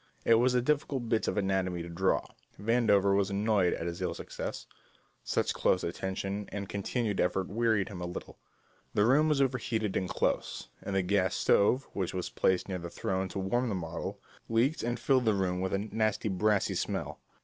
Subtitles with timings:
[0.25, 2.25] It was a difficult bit of anatomy to draw.
[2.59, 4.65] Vandover was annoyed at his ill success
[5.23, 8.39] such close attention and continued effort wearied him a little
[8.95, 12.89] the room was overheated and close, and the gas stove, which was placed near the
[12.89, 14.19] throne to warm the model,
[14.49, 17.19] leaked and filled the room with a nasty brassy smell.